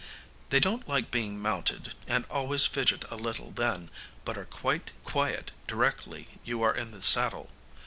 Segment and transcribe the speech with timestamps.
[0.49, 3.91] They don't like being mounted, and always fidget a little then,
[4.25, 7.51] but are quite quiet directly you are in the saddle.